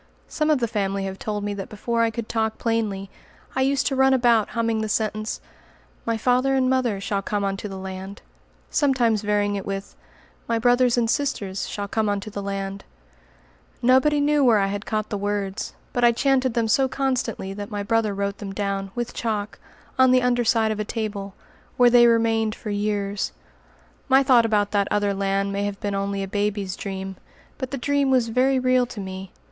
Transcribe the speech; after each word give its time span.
Some 0.27 0.49
of 0.49 0.57
the 0.57 0.67
family 0.67 1.03
have 1.05 1.19
told 1.19 1.43
me 1.43 1.53
that 1.53 1.69
before 1.69 2.01
I 2.01 2.09
could 2.09 2.27
talk 2.27 2.57
plainly, 2.57 3.11
I 3.55 3.61
used 3.61 3.85
to 3.85 3.95
run 3.95 4.15
about 4.15 4.49
humming 4.57 4.81
the 4.81 4.89
sentence 4.89 5.39
"My 6.07 6.17
father 6.17 6.55
and 6.55 6.67
mother 6.67 6.99
Shall 6.99 7.21
come 7.21 7.43
unto 7.43 7.67
the 7.67 7.77
land," 7.77 8.23
sometimes 8.71 9.21
varying 9.21 9.55
it 9.55 9.63
with, 9.63 9.95
"My 10.47 10.57
brothers 10.57 10.97
and 10.97 11.07
sisters 11.07 11.69
Shall 11.69 11.87
come 11.87 12.09
unto 12.09 12.31
the 12.31 12.41
land;" 12.41 12.83
Nobody 13.83 14.19
knew 14.19 14.43
where 14.43 14.57
I 14.57 14.65
had 14.73 14.87
caught 14.87 15.09
the 15.11 15.19
words, 15.19 15.75
but 15.93 16.03
I 16.03 16.11
chanted 16.13 16.55
them 16.55 16.67
so 16.67 16.87
constantly 16.87 17.53
that 17.53 17.69
my 17.69 17.83
brother 17.83 18.15
wrote 18.15 18.39
them 18.39 18.53
down, 18.53 18.89
with 18.95 19.13
chalk, 19.13 19.59
on 19.99 20.09
the 20.09 20.23
under 20.23 20.43
side 20.43 20.71
of 20.71 20.79
a 20.79 20.83
table, 20.83 21.35
where 21.77 21.91
they 21.91 22.07
remained 22.07 22.55
for 22.55 22.71
years. 22.71 23.33
My 24.09 24.23
thought 24.23 24.47
about 24.47 24.71
that 24.71 24.87
other 24.89 25.13
land 25.13 25.53
may 25.53 25.65
have 25.65 25.79
been 25.79 25.93
only 25.93 26.23
a 26.23 26.27
baby's 26.27 26.75
dream; 26.75 27.17
but 27.59 27.69
the 27.69 27.77
dream 27.77 28.09
was 28.09 28.29
very 28.29 28.57
real 28.57 28.87
to 28.87 28.99
me. 28.99 29.31